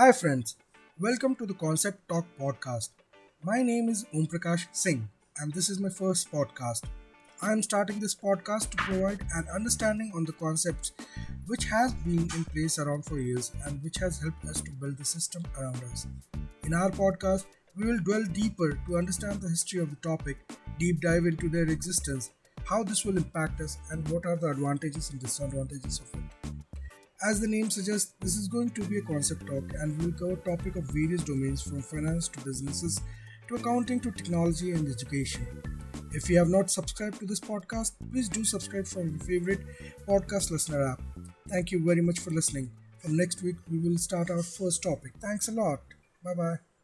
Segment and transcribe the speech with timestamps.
[0.00, 0.56] Hi, friends.
[0.98, 2.88] Welcome to the Concept Talk podcast.
[3.44, 6.84] My name is Om Prakash Singh, and this is my first podcast.
[7.42, 10.92] I am starting this podcast to provide an understanding on the concepts
[11.48, 14.96] which has been in place around for years and which has helped us to build
[14.96, 16.06] the system around us.
[16.64, 17.44] In our podcast,
[17.76, 20.38] we will dwell deeper to understand the history of the topic,
[20.78, 22.30] deep dive into their existence,
[22.64, 26.59] how this will impact us, and what are the advantages and disadvantages of it.
[27.22, 30.18] As the name suggests, this is going to be a concept talk and we will
[30.18, 33.00] cover topic of various domains from finance to businesses
[33.48, 35.46] to accounting to technology and education.
[36.12, 39.60] If you have not subscribed to this podcast, please do subscribe from your favorite
[40.08, 41.02] podcast listener app.
[41.48, 42.70] Thank you very much for listening.
[42.98, 45.12] From next week, we will start our first topic.
[45.20, 45.80] Thanks a lot.
[46.24, 46.69] Bye bye.